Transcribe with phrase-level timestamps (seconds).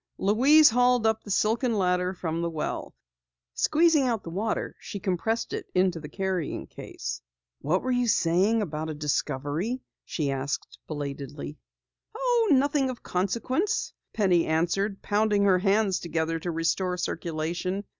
[0.17, 2.95] Louise hauled up the silken ladder from the well.
[3.53, 7.21] Squeezing out the water, she compressed it into the carrying case.
[7.59, 11.59] "What were you saying about a discovery?" she inquired belatedly.
[12.15, 17.83] "Oh, nothing of consequence," Penny answered, pounding her hands together to restore circulation.